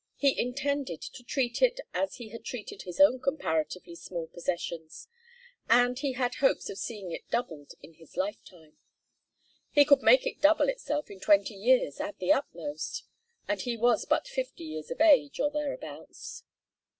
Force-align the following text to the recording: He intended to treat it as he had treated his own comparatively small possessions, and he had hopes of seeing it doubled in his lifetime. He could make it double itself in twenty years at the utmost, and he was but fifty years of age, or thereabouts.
He 0.15 0.41
intended 0.41 0.99
to 1.03 1.23
treat 1.23 1.61
it 1.61 1.79
as 1.93 2.15
he 2.15 2.29
had 2.29 2.43
treated 2.43 2.81
his 2.81 2.99
own 2.99 3.19
comparatively 3.19 3.93
small 3.93 4.25
possessions, 4.25 5.07
and 5.69 5.99
he 5.99 6.13
had 6.13 6.33
hopes 6.41 6.71
of 6.71 6.79
seeing 6.79 7.11
it 7.11 7.29
doubled 7.29 7.73
in 7.83 7.93
his 7.93 8.17
lifetime. 8.17 8.77
He 9.69 9.85
could 9.85 10.01
make 10.01 10.25
it 10.25 10.41
double 10.41 10.69
itself 10.69 11.11
in 11.11 11.19
twenty 11.19 11.53
years 11.53 11.99
at 11.99 12.17
the 12.17 12.33
utmost, 12.33 13.03
and 13.47 13.61
he 13.61 13.77
was 13.77 14.05
but 14.05 14.27
fifty 14.27 14.63
years 14.63 14.89
of 14.89 15.01
age, 15.01 15.39
or 15.39 15.51
thereabouts. 15.51 16.45